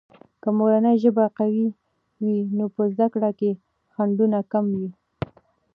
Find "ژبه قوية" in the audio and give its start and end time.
1.03-1.69